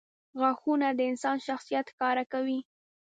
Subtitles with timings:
[0.39, 2.59] •غاښونه د انسان شخصیت ښکاره کوي.